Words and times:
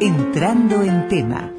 Entrando 0.00 0.82
en 0.82 1.08
tema. 1.08 1.55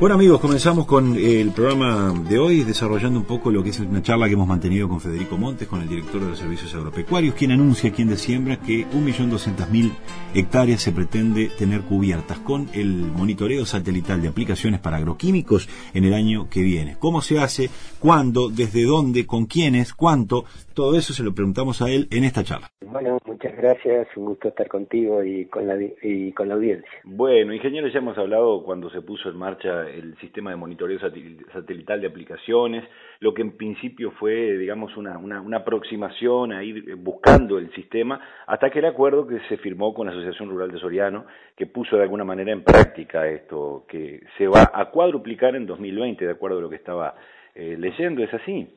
Bueno 0.00 0.14
amigos, 0.14 0.38
comenzamos 0.40 0.86
con 0.86 1.16
el 1.16 1.50
programa 1.50 2.14
de 2.30 2.38
hoy 2.38 2.62
desarrollando 2.62 3.18
un 3.18 3.26
poco 3.26 3.50
lo 3.50 3.64
que 3.64 3.70
es 3.70 3.80
una 3.80 4.00
charla 4.00 4.28
que 4.28 4.34
hemos 4.34 4.46
mantenido 4.46 4.88
con 4.88 5.00
Federico 5.00 5.36
Montes, 5.36 5.66
con 5.66 5.82
el 5.82 5.88
director 5.88 6.20
de 6.20 6.28
los 6.28 6.38
servicios 6.38 6.72
agropecuarios, 6.72 7.34
quien 7.34 7.50
anuncia 7.50 7.90
aquí 7.90 8.02
en 8.02 8.10
Diciembre 8.10 8.58
que 8.64 8.86
1.200.000 8.86 9.90
hectáreas 10.36 10.82
se 10.82 10.92
pretende 10.92 11.48
tener 11.58 11.80
cubiertas 11.80 12.38
con 12.38 12.68
el 12.74 12.88
monitoreo 12.88 13.66
satelital 13.66 14.22
de 14.22 14.28
aplicaciones 14.28 14.78
para 14.78 14.98
agroquímicos 14.98 15.68
en 15.92 16.04
el 16.04 16.14
año 16.14 16.48
que 16.48 16.62
viene. 16.62 16.96
¿Cómo 17.00 17.20
se 17.20 17.40
hace? 17.40 17.68
¿Cuándo? 17.98 18.50
¿Desde 18.50 18.84
dónde? 18.84 19.26
¿Con 19.26 19.46
quiénes? 19.46 19.94
¿Cuánto? 19.94 20.44
Todo 20.74 20.96
eso 20.96 21.12
se 21.12 21.24
lo 21.24 21.34
preguntamos 21.34 21.82
a 21.82 21.90
él 21.90 22.06
en 22.12 22.22
esta 22.22 22.44
charla. 22.44 22.70
Bueno, 22.86 23.18
muchas 23.26 23.54
gracias, 23.56 24.06
un 24.16 24.26
gusto 24.26 24.48
estar 24.48 24.68
contigo 24.68 25.22
y 25.24 25.46
con 25.46 25.66
la, 25.66 25.76
y 26.02 26.32
con 26.32 26.48
la 26.48 26.54
audiencia. 26.54 26.88
Bueno, 27.04 27.52
ingeniero, 27.52 27.88
ya 27.88 27.98
hemos 27.98 28.16
hablado 28.16 28.62
cuando 28.62 28.88
se 28.90 29.02
puso 29.02 29.28
en 29.28 29.36
marcha 29.36 29.87
el 29.90 30.16
sistema 30.18 30.50
de 30.50 30.56
monitoreo 30.56 30.98
satelital 30.98 32.00
de 32.00 32.06
aplicaciones, 32.06 32.84
lo 33.20 33.34
que 33.34 33.42
en 33.42 33.56
principio 33.56 34.10
fue, 34.12 34.56
digamos, 34.56 34.96
una, 34.96 35.18
una, 35.18 35.40
una 35.40 35.58
aproximación 35.58 36.52
a 36.52 36.62
ir 36.62 36.96
buscando 36.96 37.58
el 37.58 37.72
sistema, 37.72 38.20
hasta 38.46 38.70
que 38.70 38.78
el 38.78 38.84
acuerdo 38.86 39.26
que 39.26 39.40
se 39.48 39.56
firmó 39.58 39.94
con 39.94 40.06
la 40.06 40.12
Asociación 40.12 40.50
Rural 40.50 40.70
de 40.70 40.78
Soriano, 40.78 41.26
que 41.56 41.66
puso 41.66 41.96
de 41.96 42.02
alguna 42.02 42.24
manera 42.24 42.52
en 42.52 42.62
práctica 42.62 43.28
esto, 43.28 43.84
que 43.88 44.22
se 44.36 44.46
va 44.46 44.70
a 44.72 44.90
cuadruplicar 44.90 45.56
en 45.56 45.66
2020, 45.66 46.24
de 46.24 46.32
acuerdo 46.32 46.58
a 46.58 46.62
lo 46.62 46.70
que 46.70 46.76
estaba 46.76 47.14
eh, 47.54 47.76
leyendo, 47.78 48.22
¿es 48.22 48.32
así? 48.32 48.68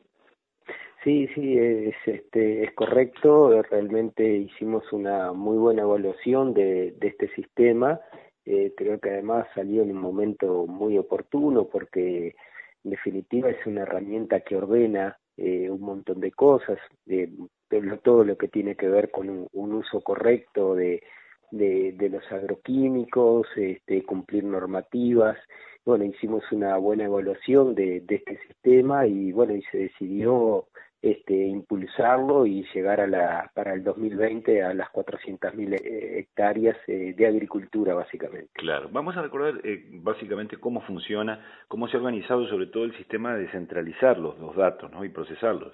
Sí, 1.04 1.28
sí, 1.34 1.58
es, 1.58 1.96
este, 2.06 2.64
es 2.64 2.74
correcto. 2.74 3.62
Realmente 3.64 4.24
hicimos 4.24 4.84
una 4.94 5.34
muy 5.34 5.58
buena 5.58 5.82
evaluación 5.82 6.54
de, 6.54 6.92
de 7.00 7.08
este 7.08 7.28
sistema. 7.30 8.00
Eh, 8.46 8.74
creo 8.76 9.00
que 9.00 9.12
además 9.12 9.48
salió 9.54 9.84
en 9.84 9.92
un 9.92 10.02
momento 10.02 10.66
muy 10.66 10.98
oportuno 10.98 11.68
porque 11.68 12.36
en 12.84 12.92
definitiva 12.92 13.50
es 13.50 13.66
una 13.68 13.84
herramienta 13.84 14.40
que 14.42 14.56
ordena 14.56 15.18
eh, 15.38 15.70
un 15.70 15.82
montón 15.82 16.20
de 16.20 16.32
cosas, 16.32 16.80
de, 17.06 17.32
de, 17.70 17.98
todo 18.04 18.24
lo 18.24 18.38
que 18.38 18.48
tiene 18.48 18.76
que 18.76 18.88
ver 18.88 19.12
con 19.12 19.30
un, 19.30 19.74
uso 19.74 20.02
correcto 20.02 20.76
de, 20.76 21.04
de, 21.52 21.94
de, 21.94 22.10
los 22.10 22.24
agroquímicos, 22.32 23.48
este, 23.56 24.04
cumplir 24.04 24.44
normativas. 24.44 25.38
Bueno, 25.86 26.06
hicimos 26.06 26.44
una 26.52 26.78
buena 26.78 27.06
evaluación 27.06 27.76
de, 27.76 28.02
de 28.02 28.16
este 28.16 28.40
sistema 28.48 29.08
y 29.08 29.32
bueno, 29.32 29.56
y 29.56 29.62
se 29.72 29.78
decidió 29.78 30.68
este, 31.02 31.34
impulsarlo 31.34 32.46
y 32.46 32.64
llegar 32.74 33.02
a 33.02 33.08
la, 33.08 33.52
para 33.54 33.74
el 33.74 33.84
2020 33.84 34.62
a 34.62 34.74
las 34.74 34.90
400.000 34.90 35.74
eh, 35.74 36.20
hectáreas 36.20 36.78
eh, 36.88 37.14
de 37.18 37.28
agricultura, 37.28 37.96
básicamente. 37.96 38.52
Claro, 38.54 38.90
vamos 38.92 39.18
a 39.18 39.24
recordar 39.24 39.60
eh, 39.64 39.84
básicamente 39.94 40.58
cómo 40.58 40.82
funciona, 40.82 41.44
cómo 41.68 41.88
se 41.88 41.98
ha 41.98 42.00
organizado 42.00 42.48
sobre 42.48 42.68
todo 42.68 42.84
el 42.84 42.96
sistema 42.98 43.34
de 43.34 43.44
descentralizar 43.44 44.20
los, 44.20 44.38
los 44.38 44.56
datos 44.56 44.92
¿no? 44.92 45.04
y 45.04 45.10
procesarlos. 45.10 45.74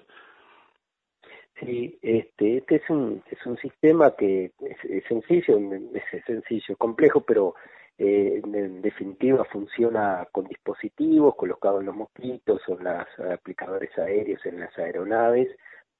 Sí, 1.60 1.98
este, 2.02 2.58
este 2.58 2.76
es 2.76 2.88
un, 2.88 3.22
es 3.30 3.44
un 3.44 3.56
sistema 3.58 4.14
que 4.16 4.52
es, 4.60 4.84
es 4.84 5.04
sencillo, 5.08 5.58
es 5.92 6.24
sencillo, 6.24 6.76
complejo, 6.76 7.20
pero 7.20 7.54
eh, 7.98 8.40
en 8.44 8.80
definitiva 8.80 9.44
funciona 9.44 10.26
con 10.30 10.46
dispositivos 10.46 11.34
colocados 11.34 11.80
en 11.80 11.86
los 11.86 11.96
mosquitos 11.96 12.60
o 12.68 12.78
en 12.78 12.84
los 12.84 13.30
aplicadores 13.32 13.96
aéreos 13.98 14.44
en 14.46 14.60
las 14.60 14.76
aeronaves, 14.78 15.48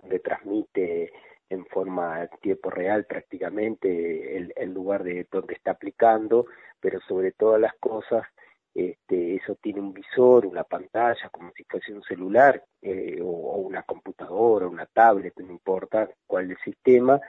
donde 0.01 0.21
transmite 0.21 1.13
en 1.51 1.67
forma 1.67 2.29
tiempo 2.41 2.71
real 2.71 3.05
prácticamente 3.07 4.37
el, 4.37 4.53
el, 4.55 4.73
lugar 4.73 5.03
de 5.03 5.27
donde 5.31 5.55
está 5.55 5.73
aplicando, 5.73 6.47
pero 6.79 7.01
sobre 7.01 7.33
todas 7.33 7.61
las 7.61 7.75
cosas 7.81 8.23
este, 8.75 9.35
eso 9.35 9.57
tiene 9.57 9.81
un 9.81 9.93
visor, 9.93 10.47
una 10.47 10.63
pantalla, 10.63 11.29
como 11.31 11.51
si 11.53 11.65
fuese 11.65 11.93
un 11.93 12.05
celular 12.05 12.63
eh, 12.81 13.19
o, 13.21 13.27
o, 13.27 13.57
una 13.57 13.83
computadora, 13.83 14.69
una 14.69 14.87
tablet, 14.87 15.35
no 15.41 15.51
importa 15.51 16.09
cuál 16.27 16.53
el 16.53 16.59
sistema, 16.59 17.21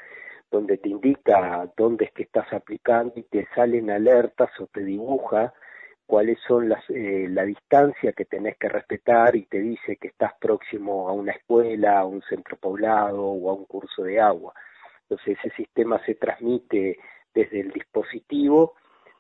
donde 0.52 0.78
te 0.78 0.90
indica 0.90 1.70
dónde 1.78 2.06
es 2.06 2.12
que 2.12 2.24
estás 2.24 2.52
aplicando 2.54 3.14
y 3.16 3.24
te 3.24 3.48
salen 3.56 3.90
alertas 3.92 4.50
o 4.60 4.68
te 4.68 4.84
dibuja 4.84 5.54
cuáles 6.06 6.40
son 6.48 6.70
las 6.70 6.84
eh, 6.90 7.28
la 7.30 7.44
distancia 7.44 8.14
que 8.14 8.26
tenés 8.26 8.58
que 8.58 8.68
respetar 8.68 9.36
y 9.36 9.46
te 9.46 9.60
dice 9.60 9.98
que 9.98 10.08
estás 10.08 10.34
próximo 10.40 11.08
a 11.08 11.14
una 11.14 11.34
escuela, 11.34 12.00
a 12.00 12.06
un 12.06 12.22
centro 12.24 12.58
poblado 12.58 13.24
o 13.24 13.50
a 13.50 13.54
un 13.54 13.66
curso 13.66 14.04
de 14.04 14.20
agua. 14.20 14.54
Entonces 15.04 15.38
ese 15.38 15.56
sistema 15.56 16.04
se 16.06 16.16
transmite 16.16 16.98
desde 17.34 17.60
el 17.60 17.72
dispositivo 17.72 18.74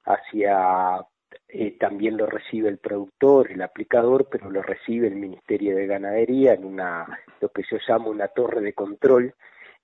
hacia 0.06 1.06
eh, 1.48 1.78
también 1.80 2.18
lo 2.18 2.26
recibe 2.26 2.70
el 2.70 2.80
productor, 2.80 3.52
el 3.52 3.62
aplicador, 3.62 4.28
pero 4.30 4.50
lo 4.50 4.62
recibe 4.62 5.08
el 5.08 5.16
Ministerio 5.16 5.76
de 5.76 5.88
Ganadería 5.88 6.54
en 6.54 6.66
una 6.66 7.20
lo 7.40 7.50
que 7.50 7.64
yo 7.70 7.78
llamo 7.88 8.10
una 8.10 8.28
torre 8.30 8.62
de 8.62 8.74
control 8.74 9.36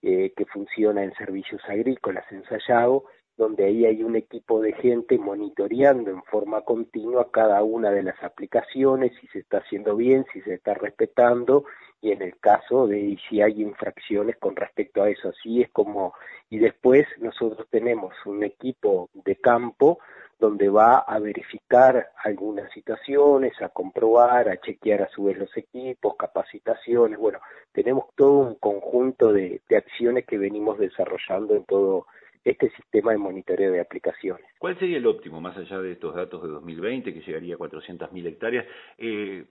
eh, 0.08 0.34
que 0.38 0.46
funciona 0.46 1.04
en 1.04 1.16
servicios 1.16 1.60
agrícolas 1.68 2.32
en 2.32 2.44
Sayago, 2.44 3.06
donde 3.38 3.66
ahí 3.66 3.88
hay 3.88 4.04
un 4.04 4.16
equipo 4.16 4.62
de 4.62 4.74
gente 4.74 5.18
monitoreando 5.18 6.12
en 6.12 6.22
forma 6.26 6.62
continua 6.62 7.32
cada 7.32 7.64
una 7.64 7.90
de 7.90 8.04
las 8.04 8.24
aplicaciones, 8.24 9.14
si 9.20 9.26
se 9.30 9.40
está 9.40 9.58
haciendo 9.58 9.96
bien, 9.96 10.24
si 10.32 10.42
se 10.42 10.54
está 10.54 10.76
respetando, 10.76 11.66
y 12.02 12.12
en 12.12 12.22
el 12.22 12.38
caso 12.38 12.86
de 12.86 13.18
si 13.28 13.42
hay 13.42 13.64
infracciones 13.64 14.38
con 14.38 14.56
respecto 14.56 15.02
a 15.02 15.10
eso. 15.10 15.30
Así 15.30 15.64
es 15.64 15.72
como, 15.72 16.14
y 16.52 16.60
después 16.60 17.08
nosotros 17.20 17.68
tenemos 17.72 18.14
un 18.28 18.44
equipo 18.44 19.10
de 19.14 19.38
campo 19.38 19.98
donde 20.40 20.69
va 20.69 21.00
a 21.00 21.19
verificar 21.19 22.09
algunas 22.23 22.72
situaciones, 22.72 23.53
a 23.62 23.69
comprobar, 23.69 24.50
a 24.50 24.59
chequear 24.59 25.03
a 25.03 25.09
su 25.09 25.25
vez 25.25 25.38
los 25.38 25.56
equipos, 25.57 26.16
capacitaciones, 26.18 27.18
bueno, 27.18 27.40
tenemos 27.72 28.06
todo 28.16 28.40
un 28.40 28.56
conjunto 28.56 29.31
de, 29.31 29.62
de 29.68 29.78
acciones 29.78 30.25
que 30.25 30.38
venimos 30.38 30.78
desarrollando 30.78 31.56
en 31.56 31.63
todo 31.66 32.06
este 32.46 32.69
sistema 32.72 33.12
de 33.12 33.18
monitoreo 33.18 33.72
de 33.72 33.81
aplicaciones. 33.81 34.46
¿Cuál 34.59 34.78
sería 34.78 34.97
el 34.97 35.07
óptimo, 35.07 35.41
más 35.41 35.57
allá 35.57 35.79
de 35.79 35.94
estos 35.94 36.13
datos 36.13 36.44
de 36.44 36.50
2020, 36.50 37.13
que 37.13 37.22
llegaría 37.22 37.56
a 37.56 37.57
400.000 37.57 38.28
hectáreas? 38.28 38.66
Eh, 39.00 39.46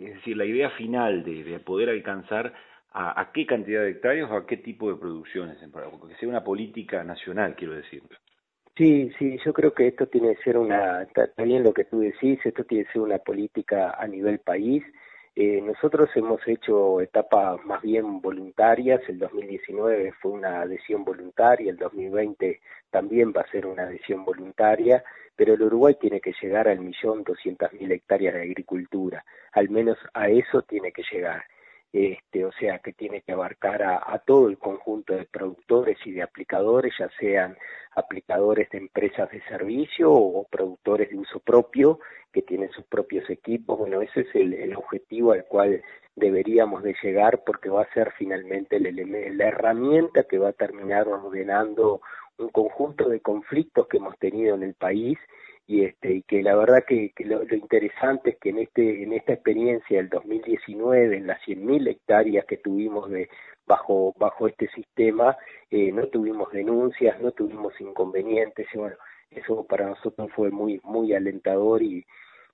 es 0.00 0.14
decir, 0.14 0.36
la 0.36 0.44
idea 0.44 0.70
final 0.70 1.24
de, 1.24 1.42
de 1.42 1.58
poder 1.58 1.90
alcanzar 1.90 2.54
a, 2.92 3.20
a, 3.20 3.32
qué 3.32 3.44
cantidad 3.46 3.82
de 3.82 3.90
hectáreas 3.90 4.30
o 4.30 4.36
a 4.36 4.46
qué 4.46 4.58
tipo 4.58 4.88
de 4.90 4.96
producciones, 4.96 5.58
que 5.58 6.16
sea 6.16 6.28
una 6.28 6.44
política 6.44 7.02
nacional, 7.02 7.56
quiero 7.56 7.74
decir. 7.74 8.02
Sí, 8.76 9.12
sí, 9.18 9.38
yo 9.44 9.52
creo 9.52 9.72
que 9.72 9.86
esto 9.86 10.08
tiene 10.08 10.34
que 10.34 10.42
ser 10.42 10.58
una, 10.58 11.06
también 11.36 11.62
lo 11.62 11.72
que 11.72 11.84
tú 11.84 12.00
decís, 12.00 12.40
esto 12.44 12.64
tiene 12.64 12.84
que 12.84 12.92
ser 12.92 13.02
una 13.02 13.18
política 13.18 13.94
a 13.96 14.06
nivel 14.08 14.40
país. 14.40 14.82
Eh, 15.36 15.60
nosotros 15.60 16.10
hemos 16.16 16.40
hecho 16.48 17.00
etapas 17.00 17.64
más 17.64 17.82
bien 17.82 18.20
voluntarias, 18.20 19.00
el 19.08 19.20
2019 19.20 20.12
fue 20.20 20.32
una 20.32 20.62
adhesión 20.62 21.04
voluntaria, 21.04 21.70
el 21.70 21.76
2020 21.76 22.60
también 22.90 23.32
va 23.36 23.42
a 23.42 23.50
ser 23.50 23.66
una 23.66 23.84
adhesión 23.84 24.24
voluntaria, 24.24 25.04
pero 25.36 25.54
el 25.54 25.62
Uruguay 25.62 25.96
tiene 26.00 26.20
que 26.20 26.34
llegar 26.42 26.66
al 26.66 26.80
millón 26.80 27.22
doscientas 27.22 27.72
mil 27.74 27.92
hectáreas 27.92 28.34
de 28.34 28.42
agricultura, 28.42 29.24
al 29.52 29.68
menos 29.70 29.98
a 30.14 30.28
eso 30.28 30.62
tiene 30.62 30.90
que 30.90 31.02
llegar 31.12 31.44
este, 31.94 32.44
o 32.44 32.50
sea 32.50 32.80
que 32.80 32.92
tiene 32.92 33.22
que 33.22 33.30
abarcar 33.30 33.84
a, 33.84 34.18
todo 34.26 34.48
el 34.48 34.58
conjunto 34.58 35.14
de 35.14 35.26
productores 35.26 35.96
y 36.04 36.10
de 36.10 36.22
aplicadores, 36.22 36.92
ya 36.98 37.08
sean 37.20 37.56
aplicadores 37.94 38.68
de 38.70 38.78
empresas 38.78 39.30
de 39.30 39.40
servicio 39.42 40.10
o 40.10 40.44
productores 40.50 41.08
de 41.10 41.16
uso 41.18 41.38
propio 41.38 42.00
que 42.32 42.42
tienen 42.42 42.68
sus 42.72 42.84
propios 42.86 43.30
equipos. 43.30 43.78
Bueno, 43.78 44.00
ese 44.00 44.22
es 44.22 44.34
el, 44.34 44.54
el 44.54 44.74
objetivo 44.74 45.30
al 45.30 45.44
cual 45.44 45.84
deberíamos 46.16 46.82
de 46.82 46.96
llegar 47.00 47.44
porque 47.46 47.68
va 47.68 47.82
a 47.82 47.94
ser 47.94 48.12
finalmente 48.18 48.76
el, 48.76 49.38
la 49.38 49.46
herramienta 49.46 50.24
que 50.24 50.38
va 50.38 50.48
a 50.48 50.52
terminar 50.52 51.06
ordenando 51.06 52.00
un 52.38 52.48
conjunto 52.48 53.08
de 53.08 53.20
conflictos 53.20 53.86
que 53.86 53.98
hemos 53.98 54.18
tenido 54.18 54.56
en 54.56 54.64
el 54.64 54.74
país 54.74 55.16
y 55.66 55.84
este 55.84 56.14
y 56.16 56.22
que 56.22 56.42
la 56.42 56.56
verdad 56.56 56.84
que, 56.86 57.12
que 57.16 57.24
lo, 57.24 57.42
interesante 57.42 58.30
es 58.30 58.36
que 58.38 58.50
en 58.50 58.58
este 58.58 59.02
en 59.02 59.12
esta 59.12 59.32
experiencia 59.32 59.96
del 59.96 60.10
2019 60.10 61.16
en 61.16 61.26
las 61.26 61.40
100.000 61.42 61.88
hectáreas 61.88 62.44
que 62.46 62.58
tuvimos 62.58 63.10
de 63.10 63.28
bajo 63.66 64.14
bajo 64.18 64.46
este 64.46 64.68
sistema 64.68 65.36
eh, 65.70 65.90
no 65.92 66.08
tuvimos 66.08 66.52
denuncias 66.52 67.18
no 67.20 67.32
tuvimos 67.32 67.72
inconvenientes 67.80 68.66
y 68.74 68.78
bueno 68.78 68.96
eso 69.30 69.66
para 69.66 69.86
nosotros 69.86 70.30
fue 70.34 70.50
muy 70.50 70.80
muy 70.84 71.14
alentador 71.14 71.82
y 71.82 72.04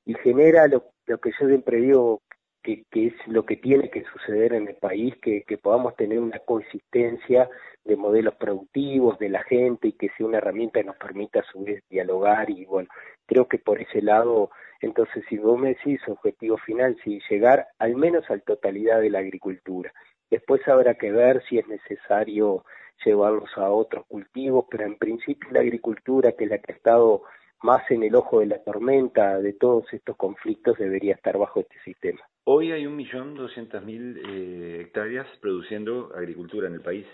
y 0.06 0.14
genera 0.14 0.66
lo, 0.66 0.84
lo 1.06 1.18
que 1.18 1.30
yo 1.38 1.46
siempre 1.46 1.78
digo 1.78 2.22
que, 2.62 2.84
que 2.90 3.08
es 3.08 3.14
lo 3.26 3.44
que 3.44 3.56
tiene 3.56 3.90
que 3.90 4.04
suceder 4.04 4.52
en 4.54 4.68
el 4.68 4.76
país, 4.76 5.14
que, 5.22 5.44
podamos 5.62 5.96
tener 5.96 6.18
una 6.18 6.38
consistencia 6.40 7.48
de 7.84 7.96
modelos 7.96 8.34
productivos 8.34 9.18
de 9.18 9.28
la 9.28 9.42
gente 9.42 9.88
y 9.88 9.92
que 9.92 10.10
sea 10.16 10.26
una 10.26 10.38
herramienta 10.38 10.80
que 10.80 10.86
nos 10.86 10.96
permita 10.96 11.40
a 11.40 11.52
su 11.52 11.64
vez 11.64 11.82
dialogar 11.88 12.50
y 12.50 12.64
bueno, 12.64 12.88
creo 13.26 13.48
que 13.48 13.58
por 13.58 13.80
ese 13.80 14.02
lado, 14.02 14.50
entonces 14.80 15.24
si 15.28 15.38
vos 15.38 15.58
me 15.58 15.70
decís 15.70 16.00
objetivo 16.08 16.56
final, 16.58 16.96
si 17.04 17.20
llegar 17.30 17.68
al 17.78 17.96
menos 17.96 18.28
a 18.30 18.36
la 18.36 18.42
totalidad 18.42 19.00
de 19.00 19.10
la 19.10 19.20
agricultura. 19.20 19.92
Después 20.30 20.66
habrá 20.68 20.94
que 20.94 21.10
ver 21.10 21.42
si 21.48 21.58
es 21.58 21.66
necesario 21.66 22.64
llevarlos 23.04 23.50
a 23.56 23.70
otros 23.70 24.06
cultivos, 24.06 24.66
pero 24.70 24.84
en 24.84 24.96
principio 24.96 25.50
la 25.50 25.60
agricultura, 25.60 26.32
que 26.32 26.44
es 26.44 26.50
la 26.50 26.58
que 26.58 26.72
ha 26.72 26.76
estado 26.76 27.22
más 27.62 27.82
en 27.90 28.02
el 28.02 28.14
ojo 28.14 28.40
de 28.40 28.46
la 28.46 28.62
tormenta 28.62 29.38
de 29.38 29.52
todos 29.54 29.92
estos 29.92 30.16
conflictos, 30.16 30.78
debería 30.78 31.14
estar 31.14 31.36
bajo 31.36 31.60
este 31.60 31.78
sistema. 31.84 32.20
Hoy 32.44 32.72
hay 32.72 32.86
un 32.86 32.96
millón 32.96 33.34
doscientas 33.34 33.84
mil 33.84 34.16
eh, 34.16 34.80
hectáreas 34.80 35.26
produciendo 35.40 36.12
agricultura 36.16 36.68
en 36.68 36.74
el 36.74 36.80
país. 36.80 37.06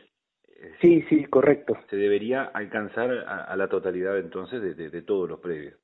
Sí, 0.80 1.04
sí, 1.08 1.24
correcto. 1.24 1.76
Se 1.90 1.96
debería 1.96 2.44
alcanzar 2.44 3.10
a, 3.10 3.54
la 3.56 3.68
totalidad 3.68 4.18
entonces 4.18 4.62
de, 4.76 5.02
todos 5.02 5.28
los 5.28 5.40
previos. 5.40 5.74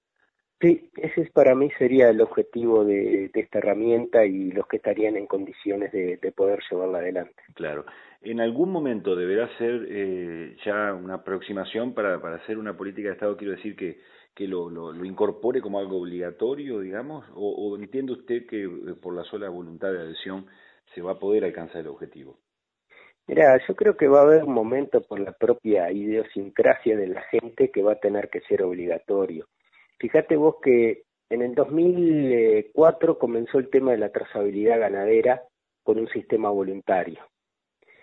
Sí, 0.61 0.91
ese 0.97 1.23
es 1.23 1.31
para 1.31 1.55
mí 1.55 1.69
sería 1.77 2.09
el 2.09 2.21
objetivo 2.21 2.85
de, 2.85 3.31
esta 3.35 3.59
herramienta 3.59 4.25
y 4.25 4.53
los 4.53 4.67
que 4.69 4.77
estarían 4.77 5.17
en 5.17 5.27
condiciones 5.27 5.93
de, 5.93 6.33
poder 6.35 6.61
llevarla 6.71 6.99
adelante. 6.99 7.43
Claro. 7.55 7.85
En 8.23 8.41
algún 8.41 8.71
momento 8.71 9.17
deberá 9.17 9.49
ser 9.59 9.87
eh, 9.89 10.56
ya 10.65 10.94
una 10.94 11.15
aproximación 11.15 11.93
para, 11.93 12.23
para 12.23 12.37
hacer 12.37 12.56
una 12.56 12.77
política 12.77 13.09
de 13.09 13.15
Estado, 13.15 13.37
quiero 13.37 13.56
decir 13.56 13.77
que, 13.77 13.99
que 14.34 14.46
lo, 14.49 14.70
lo, 14.70 14.93
lo 14.93 15.05
incorpore 15.05 15.61
como 15.61 15.79
algo 15.79 15.99
obligatorio, 15.99 16.81
digamos, 16.81 17.25
o, 17.34 17.50
o 17.50 17.76
entiende 17.76 18.12
usted 18.12 18.46
que 18.46 18.64
eh, 18.64 18.94
por 19.00 19.14
la 19.14 19.25
sola 19.25 19.49
voluntad 19.49 19.93
de 19.93 20.00
adhesión 20.00 20.46
se 20.94 21.02
va 21.02 21.12
a 21.12 21.19
poder 21.19 21.44
alcanzar 21.44 21.82
el 21.82 21.88
objetivo. 21.88 22.38
Mira, 23.26 23.58
yo 23.67 23.75
creo 23.76 23.96
que 23.96 24.08
va 24.08 24.20
a 24.20 24.23
haber 24.23 24.44
un 24.44 24.52
momento 24.52 25.00
por 25.02 25.20
la 25.20 25.32
propia 25.32 25.90
idiosincrasia 25.93 26.96
de 26.96 27.06
la 27.06 27.23
gente 27.23 27.70
que 27.70 27.82
va 27.82 27.93
a 27.93 28.00
tener 28.00 28.29
que 28.31 28.40
ser 28.40 28.62
obligatorio. 28.62 29.46
Fíjate 29.99 30.37
vos 30.37 30.56
que 30.62 31.05
en 31.31 31.43
el 31.43 31.55
2004 31.55 33.19
comenzó 33.19 33.58
el 33.58 33.70
tema 33.70 33.93
de 33.93 33.99
la 33.99 34.11
trazabilidad 34.11 34.81
ganadera 34.81 35.43
con 35.84 35.99
un 35.99 36.08
sistema 36.08 36.50
voluntario. 36.50 37.20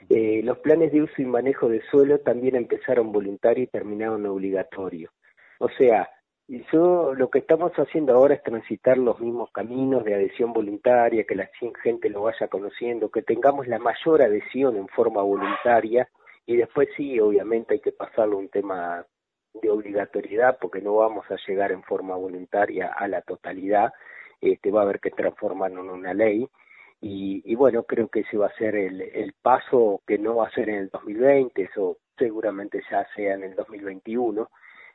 Eh, 0.09 0.41
los 0.43 0.59
planes 0.59 0.91
de 0.91 1.03
uso 1.03 1.21
y 1.21 1.25
manejo 1.25 1.67
de 1.67 1.81
suelo 1.91 2.19
también 2.19 2.55
empezaron 2.55 3.11
voluntarios 3.11 3.67
y 3.67 3.71
terminaron 3.71 4.25
obligatorios. 4.25 5.11
O 5.59 5.69
sea, 5.77 6.09
y 6.49 6.65
yo 6.73 7.13
lo 7.13 7.29
que 7.29 7.37
estamos 7.37 7.71
haciendo 7.73 8.15
ahora 8.15 8.33
es 8.33 8.41
transitar 8.41 8.97
los 8.97 9.19
mismos 9.19 9.51
caminos 9.51 10.03
de 10.03 10.15
adhesión 10.15 10.51
voluntaria, 10.51 11.23
que 11.23 11.35
la 11.35 11.47
gente 11.83 12.09
lo 12.09 12.23
vaya 12.23 12.47
conociendo, 12.47 13.11
que 13.11 13.21
tengamos 13.21 13.67
la 13.67 13.77
mayor 13.77 14.23
adhesión 14.23 14.75
en 14.75 14.87
forma 14.87 15.21
voluntaria 15.21 16.09
y 16.47 16.57
después 16.57 16.89
sí, 16.97 17.19
obviamente 17.19 17.75
hay 17.75 17.79
que 17.81 17.91
pasarlo 17.91 18.37
a 18.37 18.39
un 18.39 18.49
tema 18.49 19.05
de 19.53 19.69
obligatoriedad 19.69 20.57
porque 20.59 20.81
no 20.81 20.95
vamos 20.95 21.23
a 21.29 21.35
llegar 21.47 21.71
en 21.71 21.83
forma 21.83 22.15
voluntaria 22.15 22.93
a 22.93 23.07
la 23.07 23.21
totalidad, 23.21 23.93
este, 24.41 24.71
va 24.71 24.79
a 24.79 24.83
haber 24.85 24.99
que 24.99 25.11
transformarlo 25.11 25.81
en 25.81 25.89
una 25.91 26.15
ley. 26.15 26.49
Y, 26.99 27.43
y 27.45 27.53
bueno, 27.53 27.83
creo 27.83 28.07
que 28.07 28.21
ese 28.21 28.37
va 28.37 28.47
a 28.47 28.57
ser 28.57 28.75
el, 28.75 29.01
el 29.01 29.33
paso 29.39 30.01
que 30.07 30.17
no 30.17 30.37
va 30.37 30.47
a 30.47 30.51
ser 30.51 30.69
en 30.69 30.77
el 30.77 30.89
2020, 30.89 31.61
eso 31.61 31.97
seguramente 32.17 32.81
ya 32.89 33.07
sea 33.15 33.35
en 33.35 33.43
el 33.43 33.55
2021 33.55 34.49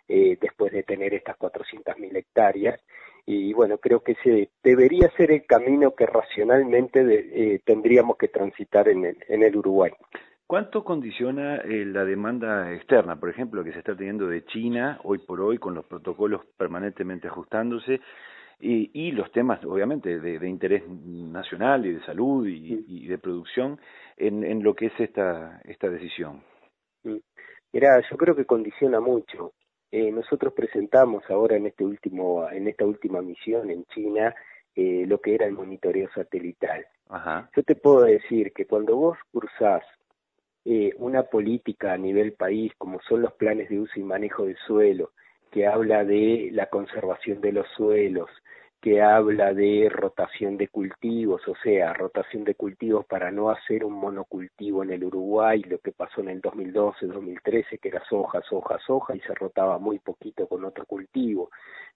eh, 0.09 0.37
después 0.41 0.73
de 0.73 0.83
tener 0.83 1.15
estas 1.15 1.39
400.000 1.39 2.17
hectáreas. 2.17 2.81
Y 3.27 3.55
bueno, 3.55 3.79
creo 3.79 4.01
que 4.01 4.13
ese 4.13 4.51
debería 4.63 5.11
ser 5.17 5.31
el 5.31 5.47
camino 5.47 5.95
que 5.95 6.07
racionalmente 6.07 7.01
eh, 7.01 7.61
tendríamos 7.65 8.19
que 8.19 8.29
transitar 8.29 8.89
en 8.89 9.07
el, 9.07 9.17
en 9.29 9.43
el 9.43 9.57
Uruguay. 9.57 9.93
¿Cuánto 10.47 10.85
condiciona 10.85 11.57
eh, 11.57 11.87
la 11.87 12.05
demanda 12.05 12.71
externa, 12.75 13.19
por 13.19 13.31
ejemplo, 13.31 13.65
que 13.65 13.73
se 13.73 13.79
está 13.79 13.97
teniendo 13.97 14.27
de 14.27 14.45
China 14.45 15.01
hoy 15.03 15.19
por 15.19 15.41
hoy, 15.41 15.57
con 15.57 15.75
los 15.75 15.87
protocolos 15.87 16.43
permanentemente 16.59 17.29
ajustándose, 17.29 18.01
y, 18.61 18.91
y 18.93 19.13
los 19.13 19.33
temas, 19.33 19.65
obviamente, 19.65 20.21
de, 20.21 20.39
de, 20.39 20.49
interés 20.49 20.83
nacional 20.89 21.87
y 21.87 21.95
de 21.95 22.05
salud 22.05 22.47
y, 22.47 22.85
y 22.87 23.07
de 23.07 23.19
producción 23.19 23.81
en, 24.17 24.45
en, 24.45 24.63
lo 24.63 24.75
que 24.75 24.87
es 24.87 25.01
esta, 25.01 25.61
esta 25.65 25.89
decisión? 25.89 26.43
Mira, 27.73 28.01
yo 28.09 28.17
creo 28.17 28.37
que 28.37 28.45
condiciona 28.45 29.01
mucho. 29.01 29.53
Eh, 29.97 30.11
nosotros 30.11 30.53
presentamos 30.53 31.23
ahora 31.31 31.55
en 31.55 31.67
este 31.67 31.85
último, 31.85 32.51
en 32.51 32.67
esta 32.67 32.85
última 32.85 33.23
misión 33.23 33.71
en 33.71 33.85
China, 33.85 34.35
eh, 34.75 35.05
lo 35.07 35.21
que 35.21 35.37
era 35.37 35.47
el 35.47 35.53
monitoreo 35.53 36.09
satelital. 36.13 36.85
Yo 37.55 37.63
te 37.63 37.77
puedo 37.77 38.03
decir 38.03 38.53
que 38.53 38.67
cuando 38.67 38.97
vos 38.97 39.17
cruzás 39.31 39.85
eh, 40.65 40.93
una 40.97 41.23
política 41.23 41.93
a 41.93 41.97
nivel 41.97 42.33
país, 42.33 42.73
como 42.77 43.01
son 43.03 43.23
los 43.23 43.35
planes 43.35 43.69
de 43.69 43.79
uso 43.79 43.93
y 44.01 44.03
manejo 44.03 44.47
de 44.47 44.57
suelo, 44.67 45.13
que 45.53 45.69
habla 45.69 46.05
de 46.05 46.49
la 46.51 46.67
conservación 46.67 47.41
de 47.41 47.53
los 47.53 47.69
suelos, 47.77 48.29
que 48.85 49.01
habla 49.01 49.55
de 49.55 49.89
rotación 49.91 50.59
de 50.59 50.69
cultivos, 50.69 51.41
o 51.49 51.55
sea, 51.63 51.95
rotación 51.95 52.45
de 52.45 52.55
cultivos 52.55 53.07
para 53.07 53.31
no 53.31 53.49
hacer 53.49 53.83
un 53.83 53.95
monocultivo 53.95 54.83
en 54.83 54.91
el 54.91 55.05
Uruguay, 55.05 55.63
lo 55.63 55.79
que 55.79 55.91
pasó 55.91 56.21
en 56.21 56.29
el 56.29 56.43
2012, 56.43 57.07
2013, 57.07 57.79
que 57.79 57.89
era 57.89 58.05
soja, 58.05 58.43
soja, 58.43 58.79
soja, 58.87 59.17
y 59.17 59.21
se 59.21 59.35
rotaba 59.37 59.79
muy 59.79 60.01
poquito 60.01 60.47
con 60.47 60.67
otro 60.67 60.85
cultivo. 60.85 61.51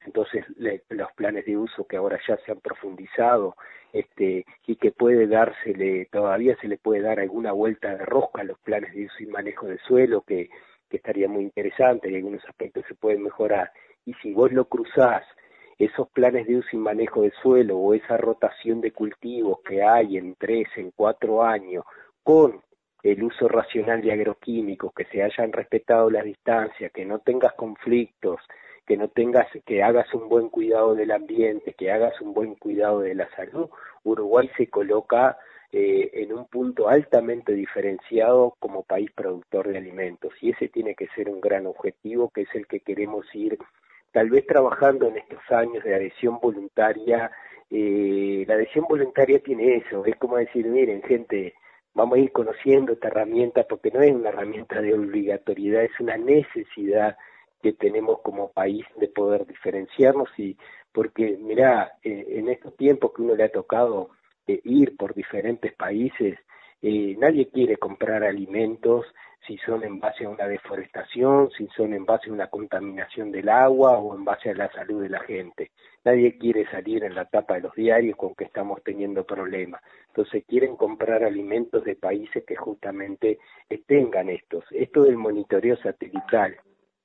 Entonces, 0.07 0.47
los 0.89 1.13
planes 1.13 1.45
de 1.45 1.59
uso 1.59 1.87
que 1.87 1.99
ahora 1.99 2.19
ya 2.27 2.39
se 2.39 2.53
han 2.53 2.61
profundizado, 2.61 3.55
este, 3.93 4.47
y 4.67 4.77
que 4.77 4.91
puede 4.91 5.27
dársele, 5.27 6.07
todavía 6.11 6.57
se 6.59 6.69
le 6.69 6.79
puede 6.79 7.03
dar 7.03 7.21
alguna 7.21 7.53
vuelta 7.53 7.95
de 7.97 8.07
rosca 8.07 8.41
a 8.41 8.45
los 8.45 8.59
planes 8.61 8.95
de 8.95 9.05
uso 9.05 9.23
y 9.23 9.27
manejo 9.27 9.67
de 9.67 9.77
suelo, 9.81 10.23
que, 10.23 10.49
que 10.89 10.97
estaría 10.97 11.29
muy 11.29 11.43
interesante, 11.43 12.11
y 12.11 12.17
algunos 12.17 12.43
aspectos 12.47 12.87
se 12.89 12.95
pueden 12.95 13.25
mejorar. 13.25 13.73
Y 14.07 14.15
si 14.23 14.33
vos 14.33 14.51
lo 14.53 14.65
cruzás 14.65 15.23
esos 15.79 16.09
planes 16.11 16.47
de 16.47 16.57
uso 16.57 16.69
y 16.73 16.79
manejo 16.79 17.23
de 17.23 17.33
suelo 17.43 17.79
o 17.79 17.95
esa 17.95 18.17
rotación 18.17 18.81
de 18.81 18.93
cultivos 18.93 19.61
que 19.65 19.83
hay 19.83 20.17
en 20.17 20.35
tres, 20.35 20.69
en 20.77 20.91
cuatro 20.91 21.45
años, 21.45 21.85
con 22.23 22.61
el 23.03 23.23
uso 23.23 23.49
racional 23.49 24.03
de 24.03 24.13
agroquímicos, 24.13 24.93
que 24.93 25.05
se 25.05 25.23
hayan 25.23 25.53
respetado 25.53 26.11
las 26.11 26.25
distancias, 26.25 26.91
que 26.93 27.05
no 27.05 27.21
tengas 27.21 27.53
conflictos, 27.55 28.41
que 28.85 28.97
no 28.97 29.09
tengas, 29.09 29.47
que 29.65 29.83
hagas 29.83 30.13
un 30.15 30.29
buen 30.29 30.49
cuidado 30.49 30.95
del 30.95 31.13
ambiente, 31.13 31.75
que 31.75 31.93
hagas 31.93 32.21
un 32.21 32.35
buen 32.35 32.57
cuidado 32.57 33.01
de 33.01 33.15
la 33.15 33.29
salud, 33.37 33.69
Uruguay 34.03 34.51
se 34.57 34.69
coloca 34.69 35.39
eh, 35.71 36.11
en 36.15 36.33
un 36.33 36.47
punto 36.47 36.89
altamente 36.89 37.53
diferenciado 37.53 38.55
como 38.59 38.85
país 38.85 39.11
productor 39.15 39.69
de 39.69 39.77
alimentos. 39.77 40.33
Y 40.41 40.51
ese 40.51 40.69
tiene 40.69 40.95
que 40.95 41.09
ser 41.09 41.29
un 41.29 41.41
gran 41.41 41.67
objetivo 41.67 42.31
que 42.31 42.43
es 42.43 42.55
el 42.55 42.67
que 42.67 42.81
queremos 42.81 43.27
ir 43.35 43.59
tal 44.13 44.31
vez 44.31 44.47
trabajando 44.47 45.09
en 45.09 45.19
estos 45.19 45.41
años 45.51 45.85
de 45.85 45.95
adhesión 45.95 46.39
voluntaria, 46.41 47.31
eh, 47.71 48.45
la 48.47 48.55
adhesión 48.55 48.87
voluntaria 48.89 49.41
tiene 49.41 49.77
eso, 49.77 50.05
es 50.05 50.17
como 50.17 50.37
decir, 50.37 50.67
miren 50.67 51.03
gente, 51.03 51.55
vamos 51.95 52.19
a 52.19 52.21
ir 52.21 52.33
conociendo 52.33 52.93
esta 52.93 53.09
herramienta 53.09 53.65
porque 53.65 53.91
no 53.91 54.01
es 54.01 54.13
una 54.15 54.31
herramienta 54.31 54.81
de 54.81 54.95
obligatoriedad, 54.95 55.85
es 55.85 56.01
una 56.01 56.17
necesidad 56.17 57.17
que 57.63 57.73
tenemos 57.73 58.21
como 58.23 58.53
país 58.53 58.87
de 58.97 59.09
poder 59.09 59.47
diferenciarnos 59.47 60.29
y 60.39 60.57
porque 60.93 61.37
mira, 61.39 61.93
eh, 62.03 62.27
en 62.31 62.49
estos 62.49 62.77
tiempos 62.77 63.13
que 63.15 63.23
uno 63.23 63.35
le 63.35 63.45
ha 63.45 63.53
tocado 63.53 64.11
eh, 64.47 64.61
ir 64.65 64.97
por 64.97 65.15
diferentes 65.15 65.75
países, 65.75 66.39
nadie 66.81 67.49
quiere 67.51 67.77
comprar 67.77 68.23
alimentos 68.23 69.05
si 69.47 69.57
son 69.59 69.83
en 69.85 69.99
base 69.99 70.25
a 70.25 70.29
una 70.29 70.47
deforestación, 70.47 71.51
si 71.57 71.67
son 71.69 71.95
en 71.95 72.05
base 72.05 72.29
a 72.29 72.33
una 72.33 72.49
contaminación 72.49 73.31
del 73.33 73.49
agua 73.49 73.99
o 73.99 74.15
en 74.15 74.25
base 74.25 74.51
a 74.51 74.55
la 74.55 74.71
salud 74.73 75.03
de 75.03 75.09
la 75.09 75.21
gente. 75.21 75.71
Nadie 76.05 76.37
quiere 76.39 76.67
salir 76.71 77.05
en 77.05 77.15
la 77.15 77.25
tapa 77.25 77.55
de 77.55 77.63
los 77.63 77.75
diarios 77.75 78.17
con 78.17 78.35
que 78.35 78.45
estamos 78.45 78.83
teniendo 78.83 79.25
problemas. 79.25 79.83
Entonces 80.09 80.45
quieren 80.47 80.77
comprar 80.77 81.25
alimentos 81.25 81.85
de 81.85 81.97
países 81.97 82.45
que 82.45 82.57
justamente 82.57 83.39
tengan 83.87 84.29
estos. 84.29 84.65
Esto 84.71 85.05
del 85.05 85.17
monitoreo 85.17 85.77
satelital, 85.77 86.57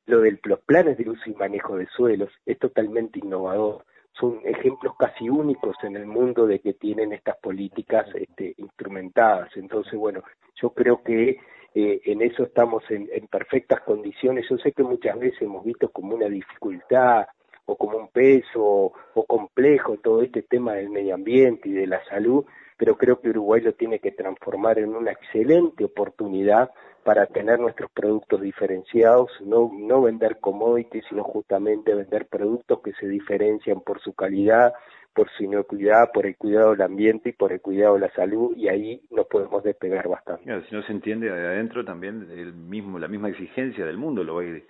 lo 0.05 0.21
de 0.21 0.39
los 0.43 0.59
planes 0.61 0.97
de 0.97 1.09
uso 1.09 1.29
y 1.29 1.33
manejo 1.33 1.77
de 1.77 1.87
suelos, 1.87 2.29
es 2.45 2.59
totalmente 2.59 3.19
innovador 3.19 3.85
son 4.19 4.39
ejemplos 4.43 4.93
casi 4.97 5.29
únicos 5.29 5.75
en 5.83 5.95
el 5.95 6.05
mundo 6.05 6.45
de 6.45 6.59
que 6.59 6.73
tienen 6.73 7.13
estas 7.13 7.37
políticas 7.37 8.05
este, 8.13 8.53
instrumentadas. 8.57 9.49
Entonces, 9.55 9.93
bueno, 9.93 10.23
yo 10.61 10.69
creo 10.69 11.01
que 11.03 11.39
eh, 11.75 12.01
en 12.05 12.21
eso 12.21 12.43
estamos 12.43 12.83
en, 12.89 13.07
perfectas 13.27 13.81
condiciones. 13.81 14.45
Yo 14.49 14.57
sé 14.57 14.71
que 14.71 14.83
muchas 14.83 15.17
veces 15.17 15.41
hemos 15.41 15.63
visto 15.63 15.89
como 15.89 16.15
una 16.15 16.27
dificultad 16.27 17.25
o 17.65 17.75
como 17.75 17.97
un 17.97 18.09
peso 18.09 18.93
o, 19.13 19.25
complejo 19.25 19.97
todo 19.97 20.21
este 20.21 20.43
tema 20.43 20.73
del 20.73 20.89
medio 20.89 21.15
ambiente 21.15 21.69
y 21.69 21.73
de 21.73 21.87
la 21.87 22.03
salud, 22.05 22.45
pero 22.77 22.97
creo 22.97 23.19
que 23.19 23.29
Uruguay 23.29 23.61
lo 23.61 23.73
tiene 23.73 23.99
que 23.99 24.11
transformar 24.11 24.77
en 24.79 24.95
una 24.95 25.11
excelente 25.11 25.85
oportunidad 25.85 26.71
para 27.03 27.25
tener 27.25 27.59
nuestros 27.59 27.89
productos 27.91 28.41
diferenciados, 28.41 29.29
no, 29.41 29.71
no 29.73 30.01
vender 30.01 30.39
commodities, 30.39 31.03
sino 31.09 31.23
justamente 31.23 31.93
vender 31.93 32.27
productos 32.27 32.81
que 32.81 32.93
se 32.93 33.07
diferencian 33.07 33.81
por 33.81 33.99
su 33.99 34.13
calidad, 34.13 34.73
por 35.13 35.29
su 35.29 35.43
inocuidad, 35.43 36.11
por 36.13 36.25
el 36.25 36.35
cuidado 36.37 36.71
del 36.71 36.81
ambiente 36.81 37.29
y 37.29 37.33
por 37.33 37.51
el 37.51 37.61
cuidado 37.61 37.95
de 37.95 38.01
la 38.01 38.11
salud, 38.11 38.55
y 38.55 38.67
ahí 38.67 39.01
nos 39.11 39.27
podemos 39.27 39.63
despegar 39.63 40.07
bastante. 40.07 40.43
si 40.67 40.75
no 40.75 40.83
se 40.83 40.91
entiende 40.91 41.29
de 41.29 41.47
adentro 41.47 41.85
también 41.85 42.27
el 42.31 42.53
mismo, 42.53 42.99
la 42.99 43.07
misma 43.07 43.29
exigencia 43.29 43.85
del 43.85 43.97
mundo 43.97 44.23
lo 44.23 44.35
va 44.35 44.41
a 44.41 44.45
ir 44.45 44.67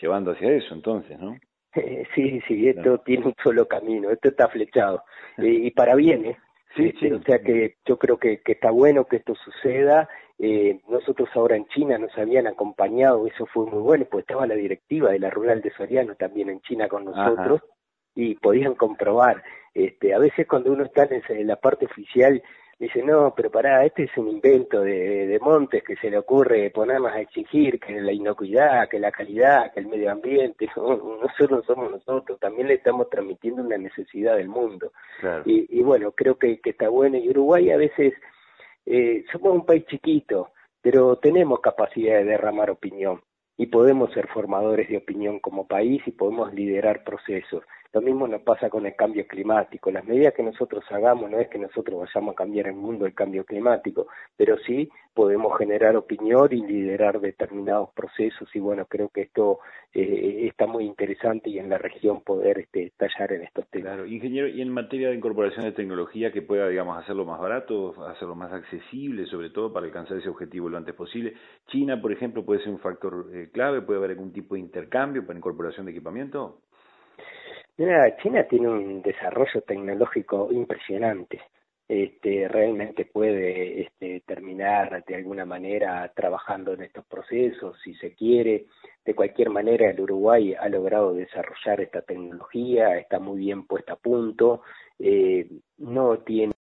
llevando 0.00 0.32
hacia 0.32 0.52
eso, 0.52 0.74
entonces, 0.74 1.18
¿no? 1.18 1.36
sí, 2.14 2.40
sí, 2.46 2.68
esto 2.68 2.98
tiene 2.98 3.26
un 3.26 3.34
solo 3.42 3.66
camino, 3.66 4.10
esto 4.10 4.28
está 4.28 4.48
flechado, 4.48 5.04
y 5.38 5.70
para 5.70 5.94
bien, 5.94 6.26
¿eh? 6.26 6.38
Sí, 6.76 6.92
sí, 6.98 7.08
o 7.12 7.22
sea 7.22 7.38
que 7.38 7.76
yo 7.86 7.96
creo 7.98 8.18
que, 8.18 8.40
que 8.40 8.52
está 8.52 8.72
bueno 8.72 9.04
que 9.04 9.18
esto 9.18 9.36
suceda 9.36 10.08
eh, 10.38 10.80
nosotros 10.88 11.28
ahora 11.34 11.56
en 11.56 11.66
China 11.66 11.96
nos 11.96 12.16
habían 12.18 12.48
acompañado, 12.48 13.26
eso 13.26 13.46
fue 13.46 13.66
muy 13.66 13.80
bueno, 13.80 14.04
pues 14.10 14.22
estaba 14.22 14.46
la 14.46 14.56
directiva 14.56 15.12
de 15.12 15.20
la 15.20 15.30
Rural 15.30 15.62
de 15.62 15.70
Soriano 15.70 16.16
también 16.16 16.50
en 16.50 16.60
China 16.62 16.88
con 16.88 17.04
nosotros 17.04 17.62
y 18.14 18.34
podían 18.36 18.74
comprobar. 18.74 19.42
Este, 19.72 20.14
a 20.14 20.18
veces 20.18 20.46
cuando 20.46 20.72
uno 20.72 20.84
está 20.84 21.08
en 21.10 21.46
la 21.46 21.56
parte 21.56 21.86
oficial 21.86 22.42
dice, 22.78 23.02
no, 23.02 23.32
pero 23.34 23.50
pará, 23.50 23.84
este 23.84 24.04
es 24.04 24.16
un 24.16 24.28
invento 24.28 24.82
de, 24.82 25.26
de, 25.26 25.38
Montes 25.38 25.82
que 25.82 25.96
se 25.96 26.10
le 26.10 26.18
ocurre 26.18 26.70
ponernos 26.70 27.12
a 27.12 27.20
exigir 27.20 27.78
que 27.78 28.00
la 28.00 28.12
inocuidad, 28.12 28.88
que 28.88 28.98
la 28.98 29.12
calidad, 29.12 29.72
que 29.72 29.80
el 29.80 29.86
medio 29.86 30.10
ambiente, 30.10 30.68
no, 30.76 31.18
nosotros 31.22 31.64
somos 31.66 31.90
nosotros, 31.90 32.38
también 32.40 32.68
le 32.68 32.74
estamos 32.74 33.08
transmitiendo 33.08 33.62
una 33.62 33.78
necesidad 33.78 34.36
del 34.36 34.48
mundo. 34.48 34.92
Y, 35.44 35.78
y, 35.78 35.82
bueno, 35.82 36.12
creo 36.12 36.36
que, 36.36 36.60
que, 36.60 36.70
está 36.70 36.88
bueno. 36.88 37.16
Y 37.16 37.28
Uruguay 37.30 37.70
a 37.70 37.76
veces, 37.76 38.14
eh, 38.86 39.24
somos 39.32 39.54
un 39.54 39.64
país 39.64 39.86
chiquito, 39.86 40.50
pero 40.82 41.16
tenemos 41.16 41.60
capacidad 41.60 42.18
de 42.18 42.24
derramar 42.24 42.70
opinión 42.70 43.22
y 43.56 43.66
podemos 43.66 44.12
ser 44.12 44.26
formadores 44.28 44.88
de 44.88 44.96
opinión 44.96 45.38
como 45.38 45.66
país 45.66 46.02
y 46.06 46.10
podemos 46.10 46.52
liderar 46.52 47.04
procesos. 47.04 47.62
Lo 47.94 48.00
mismo 48.00 48.26
nos 48.26 48.42
pasa 48.42 48.68
con 48.68 48.84
el 48.86 48.96
cambio 48.96 49.24
climático. 49.24 49.88
Las 49.88 50.04
medidas 50.04 50.34
que 50.34 50.42
nosotros 50.42 50.84
hagamos 50.90 51.30
no 51.30 51.38
es 51.38 51.48
que 51.48 51.60
nosotros 51.60 52.00
vayamos 52.00 52.32
a 52.32 52.36
cambiar 52.36 52.66
el 52.66 52.74
mundo 52.74 53.06
el 53.06 53.14
cambio 53.14 53.44
climático, 53.44 54.08
pero 54.36 54.58
sí 54.66 54.90
podemos 55.14 55.56
generar 55.56 55.94
opinión 55.94 56.48
y 56.50 56.66
liderar 56.66 57.20
determinados 57.20 57.90
procesos 57.94 58.48
y 58.52 58.58
bueno, 58.58 58.86
creo 58.86 59.10
que 59.10 59.22
esto 59.22 59.60
eh, 59.92 60.48
está 60.48 60.66
muy 60.66 60.86
interesante 60.86 61.50
y 61.50 61.60
en 61.60 61.68
la 61.68 61.78
región 61.78 62.22
poder 62.22 62.58
este, 62.58 62.92
tallar 62.96 63.32
en 63.32 63.42
estos 63.42 63.68
temas. 63.68 63.92
Claro, 63.92 64.06
ingeniero, 64.06 64.48
y 64.48 64.60
en 64.60 64.70
materia 64.70 65.10
de 65.10 65.14
incorporación 65.14 65.64
de 65.64 65.70
tecnología 65.70 66.32
que 66.32 66.42
pueda, 66.42 66.68
digamos, 66.68 66.98
hacerlo 66.98 67.24
más 67.24 67.38
barato, 67.38 67.94
hacerlo 68.08 68.34
más 68.34 68.52
accesible, 68.52 69.26
sobre 69.26 69.50
todo 69.50 69.72
para 69.72 69.86
alcanzar 69.86 70.18
ese 70.18 70.28
objetivo 70.28 70.68
lo 70.68 70.78
antes 70.78 70.96
posible. 70.96 71.34
China, 71.68 72.02
por 72.02 72.10
ejemplo, 72.10 72.44
puede 72.44 72.60
ser 72.64 72.70
un 72.70 72.80
factor 72.80 73.30
eh, 73.32 73.50
clave, 73.52 73.82
puede 73.82 73.98
haber 73.98 74.10
algún 74.10 74.32
tipo 74.32 74.56
de 74.56 74.62
intercambio 74.62 75.24
para 75.24 75.38
incorporación 75.38 75.86
de 75.86 75.92
equipamiento. 75.92 76.58
China 77.76 78.44
tiene 78.44 78.68
un 78.68 79.02
desarrollo 79.02 79.62
tecnológico 79.62 80.48
impresionante. 80.52 81.40
Este, 81.86 82.48
realmente 82.48 83.04
puede 83.04 83.82
este, 83.82 84.20
terminar 84.20 85.04
de 85.04 85.16
alguna 85.16 85.44
manera 85.44 86.10
trabajando 86.14 86.72
en 86.72 86.82
estos 86.82 87.04
procesos, 87.06 87.76
si 87.82 87.94
se 87.96 88.14
quiere. 88.14 88.66
De 89.04 89.14
cualquier 89.14 89.50
manera, 89.50 89.90
el 89.90 90.00
Uruguay 90.00 90.54
ha 90.54 90.68
logrado 90.68 91.12
desarrollar 91.12 91.80
esta 91.80 92.02
tecnología, 92.02 92.96
está 92.96 93.18
muy 93.18 93.38
bien 93.38 93.66
puesta 93.66 93.94
a 93.94 93.96
punto, 93.96 94.62
eh, 94.98 95.46
no 95.78 96.18
tiene 96.18 96.52